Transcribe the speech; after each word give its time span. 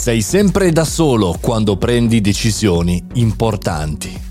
Sei 0.00 0.22
sempre 0.22 0.72
da 0.72 0.86
solo 0.86 1.36
quando 1.38 1.76
prendi 1.76 2.22
decisioni 2.22 3.04
importanti. 3.16 4.28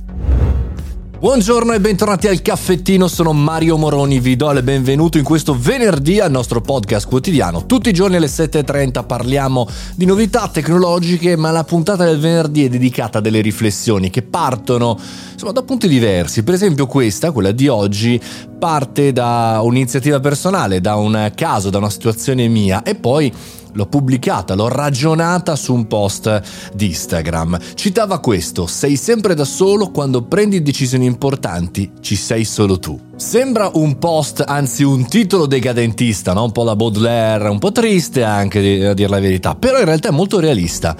Buongiorno 1.19 1.73
e 1.73 1.79
bentornati 1.79 2.27
al 2.27 2.41
caffettino, 2.41 3.07
sono 3.07 3.33
Mario 3.33 3.77
Moroni, 3.77 4.19
vi 4.19 4.35
do 4.35 4.49
il 4.51 4.63
benvenuto 4.63 5.19
in 5.19 5.23
questo 5.23 5.53
venerdì 5.55 6.19
al 6.19 6.31
nostro 6.31 6.59
podcast 6.59 7.07
quotidiano. 7.07 7.67
Tutti 7.67 7.89
i 7.89 7.93
giorni 7.93 8.15
alle 8.15 8.25
7.30 8.25 9.05
parliamo 9.05 9.67
di 9.95 10.05
novità 10.05 10.47
tecnologiche, 10.47 11.35
ma 11.35 11.51
la 11.51 11.63
puntata 11.63 12.03
del 12.03 12.19
venerdì 12.19 12.65
è 12.65 12.69
dedicata 12.69 13.19
a 13.19 13.21
delle 13.21 13.41
riflessioni 13.41 14.09
che 14.09 14.23
partono 14.23 14.97
insomma, 15.39 15.53
da 15.53 15.63
punti 15.63 15.87
diversi. 15.87 16.43
Per 16.43 16.53
esempio 16.53 16.85
questa, 16.85 17.31
quella 17.31 17.51
di 17.51 17.69
oggi, 17.69 18.19
parte 18.59 19.13
da 19.13 19.61
un'iniziativa 19.63 20.19
personale, 20.19 20.81
da 20.81 20.95
un 20.95 21.31
caso, 21.33 21.69
da 21.69 21.77
una 21.77 21.89
situazione 21.89 22.47
mia 22.49 22.83
e 22.83 22.95
poi 22.95 23.33
l'ho 23.71 23.85
pubblicata, 23.85 24.55
l'ho 24.55 24.67
ragionata 24.67 25.55
su 25.55 25.73
un 25.73 25.87
post 25.87 26.41
di 26.73 26.87
Instagram. 26.87 27.57
Citava 27.75 28.19
questo, 28.19 28.67
sei 28.67 28.97
sempre 28.97 29.33
da 29.33 29.45
solo 29.45 29.91
quando 29.91 30.23
prendi 30.23 30.61
decisioni 30.61 31.05
importanti, 31.05 31.91
ci 32.01 32.17
sei 32.17 32.43
solo 32.43 32.77
tu. 32.77 33.08
Sembra 33.19 33.69
un 33.73 33.97
post, 33.97 34.41
anzi 34.47 34.81
un 34.83 35.05
titolo 35.05 35.45
decadentista, 35.45 36.31
no? 36.31 36.45
un 36.45 36.53
po' 36.53 36.63
la 36.63 36.77
Baudelaire, 36.77 37.49
un 37.49 37.59
po' 37.59 37.73
triste 37.73 38.23
anche 38.23 38.87
a 38.87 38.93
dire 38.93 39.09
la 39.09 39.19
verità, 39.19 39.55
però 39.55 39.77
in 39.77 39.83
realtà 39.83 40.07
è 40.07 40.11
molto 40.13 40.39
realista. 40.39 40.95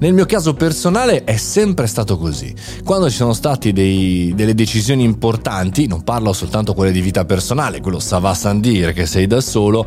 Nel 0.00 0.12
mio 0.12 0.26
caso 0.26 0.52
personale 0.52 1.24
è 1.24 1.36
sempre 1.36 1.86
stato 1.86 2.18
così. 2.18 2.54
Quando 2.84 3.08
ci 3.08 3.16
sono 3.16 3.32
state 3.32 3.72
delle 3.72 4.54
decisioni 4.54 5.02
importanti, 5.02 5.86
non 5.86 6.02
parlo 6.02 6.32
soltanto 6.34 6.74
quelle 6.74 6.92
di 6.92 7.00
vita 7.00 7.24
personale, 7.24 7.80
quello 7.80 8.00
va 8.20 8.34
san 8.34 8.60
dire 8.60 8.92
che 8.92 9.06
sei 9.06 9.26
da 9.26 9.40
solo, 9.40 9.86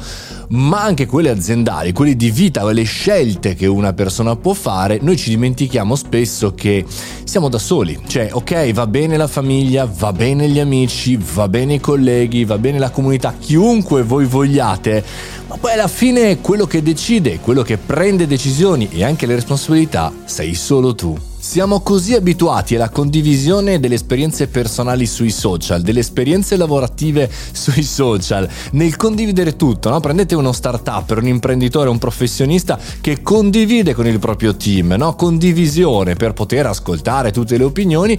ma 0.49 0.81
anche 0.81 1.05
quelle 1.05 1.29
aziendali, 1.29 1.91
quelle 1.91 2.15
di 2.15 2.31
vita, 2.31 2.62
quelle 2.62 2.84
scelte 2.84 3.54
che 3.54 3.67
una 3.67 3.93
persona 3.93 4.35
può 4.35 4.54
fare, 4.54 4.99
noi 5.02 5.17
ci 5.17 5.29
dimentichiamo 5.29 5.95
spesso 5.95 6.54
che 6.55 6.84
siamo 7.26 7.49
da 7.49 7.59
soli. 7.59 7.99
Cioè, 8.07 8.29
ok, 8.31 8.71
va 8.71 8.87
bene 8.87 9.18
la 9.18 9.27
famiglia, 9.27 9.85
va 9.85 10.13
bene 10.13 10.48
gli 10.48 10.59
amici, 10.59 11.20
va 11.35 11.48
bene 11.49 11.74
i 11.76 11.79
colleghi, 11.79 12.45
va 12.45 12.57
bene 12.57 12.79
la 12.79 12.90
comunità, 12.90 13.35
chiunque 13.40 14.04
voi 14.04 14.26
vogliate, 14.26 15.04
ma 15.48 15.57
poi 15.57 15.73
alla 15.73 15.87
fine 15.87 16.41
quello 16.41 16.65
che 16.65 16.81
decide, 16.81 17.40
quello 17.40 17.62
che 17.62 17.77
prende 17.77 18.27
decisioni 18.27 18.90
e 18.91 19.04
anche 19.04 19.26
le 19.26 19.35
responsabilità 19.35 20.12
sei 20.26 20.55
solo 20.55 20.96
tu. 20.96 21.15
Siamo 21.46 21.81
così 21.81 22.15
abituati 22.15 22.73
alla 22.73 22.90
condivisione 22.90 23.79
delle 23.79 23.93
esperienze 23.93 24.48
personali 24.48 25.05
sui 25.05 25.29
social, 25.29 25.84
delle 25.84 25.99
esperienze 25.99 26.57
lavorative 26.57 27.29
sui 27.53 27.84
social, 27.84 28.49
nel 28.71 28.96
condividere 28.96 29.55
tutto, 29.55 29.90
no? 29.90 29.99
Prendete 29.99 30.34
uno 30.34 30.51
startup, 30.51 31.15
un 31.15 31.27
imprenditore, 31.27 31.87
un 31.87 31.99
professionista 31.99 32.79
che 32.99 33.21
condivide 33.21 33.93
con 33.93 34.07
il 34.07 34.18
proprio 34.18 34.55
team, 34.55 34.96
no? 34.98 35.13
Condivisione 35.13 36.15
per 36.15 36.34
poter 36.34 36.65
ascoltare 36.65 37.31
tutte 37.31 37.59
le 37.59 37.63
opinioni 37.63 38.18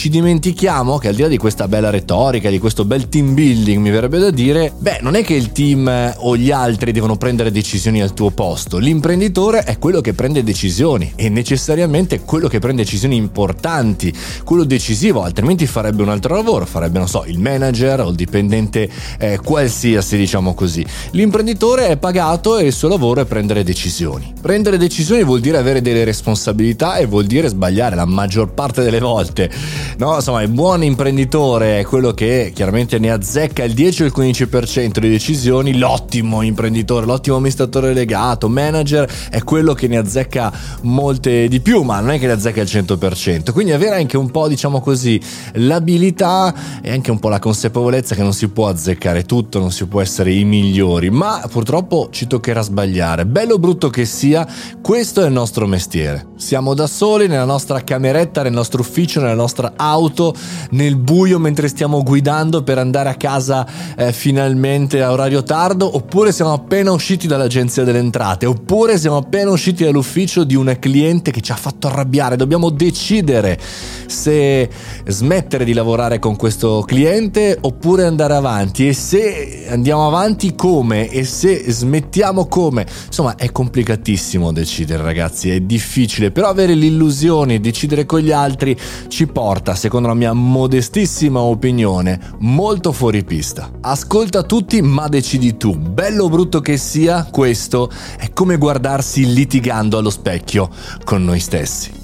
ci 0.00 0.08
dimentichiamo 0.08 0.96
che 0.96 1.08
al 1.08 1.14
di 1.14 1.20
là 1.20 1.28
di 1.28 1.36
questa 1.36 1.68
bella 1.68 1.90
retorica, 1.90 2.48
di 2.48 2.58
questo 2.58 2.86
bel 2.86 3.10
team 3.10 3.34
building, 3.34 3.82
mi 3.82 3.90
verrebbe 3.90 4.18
da 4.18 4.30
dire, 4.30 4.72
beh, 4.74 5.00
non 5.02 5.14
è 5.14 5.22
che 5.22 5.34
il 5.34 5.52
team 5.52 6.14
o 6.20 6.38
gli 6.38 6.50
altri 6.50 6.90
devono 6.90 7.16
prendere 7.16 7.50
decisioni 7.50 8.00
al 8.00 8.14
tuo 8.14 8.30
posto, 8.30 8.78
l'imprenditore 8.78 9.62
è 9.62 9.76
quello 9.78 10.00
che 10.00 10.14
prende 10.14 10.42
decisioni 10.42 11.12
e 11.16 11.28
necessariamente 11.28 12.20
quello 12.20 12.48
che 12.48 12.60
prende 12.60 12.82
decisioni 12.82 13.16
importanti, 13.16 14.10
quello 14.42 14.64
decisivo, 14.64 15.22
altrimenti 15.22 15.66
farebbe 15.66 16.00
un 16.00 16.08
altro 16.08 16.34
lavoro, 16.34 16.64
farebbe, 16.64 16.96
non 16.96 17.06
so, 17.06 17.24
il 17.26 17.38
manager 17.38 18.00
o 18.00 18.08
il 18.08 18.16
dipendente 18.16 18.88
eh, 19.18 19.38
qualsiasi, 19.44 20.16
diciamo 20.16 20.54
così. 20.54 20.82
L'imprenditore 21.10 21.88
è 21.88 21.98
pagato 21.98 22.56
e 22.56 22.64
il 22.64 22.72
suo 22.72 22.88
lavoro 22.88 23.20
è 23.20 23.26
prendere 23.26 23.62
decisioni. 23.64 24.32
Prendere 24.40 24.78
decisioni 24.78 25.22
vuol 25.24 25.40
dire 25.40 25.58
avere 25.58 25.82
delle 25.82 26.04
responsabilità 26.04 26.96
e 26.96 27.04
vuol 27.04 27.26
dire 27.26 27.48
sbagliare 27.48 27.94
la 27.94 28.06
maggior 28.06 28.54
parte 28.54 28.82
delle 28.82 29.00
volte. 29.00 29.50
No, 29.98 30.14
insomma, 30.14 30.42
il 30.42 30.48
buon 30.48 30.82
imprenditore 30.82 31.80
è 31.80 31.84
quello 31.84 32.12
che 32.12 32.52
chiaramente 32.54 32.98
ne 32.98 33.10
azzecca 33.10 33.64
il 33.64 33.74
10 33.74 34.02
o 34.02 34.06
il 34.06 34.12
15% 34.16 34.98
di 34.98 35.10
decisioni, 35.10 35.76
l'ottimo 35.76 36.42
imprenditore, 36.42 37.06
l'ottimo 37.06 37.36
amministratore 37.36 37.92
legato, 37.92 38.48
manager 38.48 39.10
è 39.30 39.42
quello 39.42 39.74
che 39.74 39.88
ne 39.88 39.98
azzecca 39.98 40.52
molte 40.82 41.48
di 41.48 41.60
più, 41.60 41.82
ma 41.82 42.00
non 42.00 42.12
è 42.12 42.18
che 42.18 42.26
ne 42.26 42.32
azzecca 42.32 42.62
il 42.62 42.68
100%. 42.70 43.52
Quindi 43.52 43.72
avere 43.72 43.96
anche 43.96 44.16
un 44.16 44.30
po', 44.30 44.48
diciamo 44.48 44.80
così, 44.80 45.20
l'abilità 45.54 46.54
e 46.82 46.90
anche 46.90 47.10
un 47.10 47.18
po' 47.18 47.28
la 47.28 47.38
consapevolezza 47.38 48.14
che 48.14 48.22
non 48.22 48.32
si 48.32 48.48
può 48.48 48.68
azzeccare 48.68 49.24
tutto, 49.24 49.58
non 49.58 49.70
si 49.70 49.86
può 49.86 50.00
essere 50.00 50.32
i 50.32 50.44
migliori, 50.44 51.10
ma 51.10 51.46
purtroppo 51.50 52.08
ci 52.10 52.26
toccherà 52.26 52.62
sbagliare. 52.62 53.26
Bello 53.26 53.54
o 53.54 53.58
brutto 53.58 53.90
che 53.90 54.04
sia, 54.04 54.46
questo 54.80 55.22
è 55.22 55.26
il 55.26 55.32
nostro 55.32 55.66
mestiere. 55.66 56.28
Siamo 56.36 56.74
da 56.74 56.86
soli 56.86 57.26
nella 57.26 57.44
nostra 57.44 57.82
cameretta, 57.82 58.42
nel 58.42 58.52
nostro 58.52 58.80
ufficio, 58.80 59.20
nella 59.20 59.34
nostra 59.34 59.74
auto 59.76 60.34
nel 60.70 60.96
buio 60.96 61.38
mentre 61.38 61.68
stiamo 61.68 62.02
guidando 62.02 62.62
per 62.62 62.78
andare 62.78 63.10
a 63.10 63.14
casa 63.14 63.66
eh, 63.96 64.12
finalmente 64.12 65.02
a 65.02 65.12
orario 65.12 65.42
tardo, 65.42 65.94
oppure 65.94 66.32
siamo 66.32 66.52
appena 66.52 66.92
usciti 66.92 67.26
dall'agenzia 67.26 67.84
delle 67.84 67.98
entrate, 67.98 68.46
oppure 68.46 68.98
siamo 68.98 69.18
appena 69.18 69.50
usciti 69.50 69.84
dall'ufficio 69.84 70.44
di 70.44 70.54
un 70.54 70.76
cliente 70.78 71.30
che 71.30 71.40
ci 71.40 71.52
ha 71.52 71.56
fatto 71.56 71.88
arrabbiare. 71.88 72.36
Dobbiamo 72.36 72.70
decidere 72.70 73.58
se 74.06 74.68
smettere 75.06 75.64
di 75.64 75.72
lavorare 75.72 76.18
con 76.18 76.36
questo 76.36 76.69
cliente 76.86 77.58
oppure 77.60 78.04
andare 78.04 78.34
avanti 78.34 78.88
e 78.88 78.92
se 78.92 79.66
andiamo 79.68 80.06
avanti 80.06 80.54
come 80.54 81.08
e 81.08 81.24
se 81.24 81.64
smettiamo 81.70 82.46
come. 82.46 82.86
Insomma, 83.06 83.34
è 83.34 83.50
complicatissimo 83.52 84.52
decidere, 84.52 85.02
ragazzi, 85.02 85.50
è 85.50 85.60
difficile, 85.60 86.30
però 86.30 86.48
avere 86.48 86.74
l'illusione 86.74 87.54
di 87.54 87.68
decidere 87.70 88.06
con 88.06 88.20
gli 88.20 88.32
altri 88.32 88.76
ci 89.08 89.26
porta, 89.26 89.74
secondo 89.74 90.08
la 90.08 90.14
mia 90.14 90.32
modestissima 90.32 91.40
opinione, 91.40 92.20
molto 92.38 92.92
fuori 92.92 93.24
pista. 93.24 93.70
Ascolta 93.80 94.42
tutti, 94.42 94.80
ma 94.82 95.08
decidi 95.08 95.56
tu. 95.56 95.76
Bello 95.76 96.24
o 96.24 96.28
brutto 96.28 96.60
che 96.60 96.76
sia, 96.76 97.28
questo 97.30 97.90
è 98.16 98.32
come 98.32 98.56
guardarsi 98.56 99.32
litigando 99.32 99.98
allo 99.98 100.10
specchio 100.10 100.68
con 101.04 101.24
noi 101.24 101.40
stessi. 101.40 101.99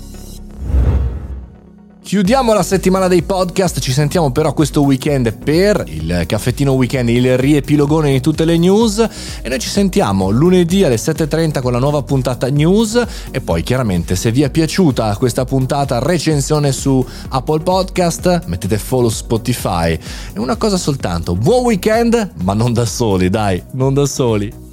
Chiudiamo 2.07 2.53
la 2.53 2.63
settimana 2.63 3.09
dei 3.09 3.23
podcast, 3.23 3.81
ci 3.81 3.91
sentiamo 3.91 4.31
però 4.31 4.53
questo 4.53 4.83
weekend 4.83 5.37
per 5.39 5.83
il 5.89 6.23
caffettino 6.25 6.71
weekend, 6.75 7.09
il 7.09 7.37
riepilogone 7.37 8.13
di 8.13 8.21
tutte 8.21 8.45
le 8.45 8.57
news. 8.57 9.05
E 9.43 9.49
noi 9.49 9.59
ci 9.59 9.69
sentiamo 9.69 10.31
lunedì 10.31 10.85
alle 10.85 10.95
7.30 10.95 11.61
con 11.61 11.73
la 11.73 11.81
nuova 11.81 12.05
puntata 12.05 12.47
news. 12.47 13.05
E 13.33 13.41
poi 13.41 13.65
chiaramente 13.65 14.15
se 14.15 14.31
vi 14.31 14.43
è 14.43 14.51
piaciuta 14.51 15.17
questa 15.17 15.45
puntata 15.45 15.99
recensione 15.99 16.71
su 16.71 17.05
Apple 17.31 17.65
Podcast 17.65 18.45
mettete 18.47 18.79
follow 18.79 19.09
Spotify. 19.09 19.99
E 20.33 20.39
una 20.39 20.55
cosa 20.55 20.77
soltanto, 20.77 21.35
buon 21.35 21.65
weekend 21.65 22.35
ma 22.45 22.55
non 22.55 22.73
da 22.73 22.87
soli 22.87 23.29
dai, 23.29 23.61
non 23.73 23.95
da 23.95 24.07
soli. 24.07 24.66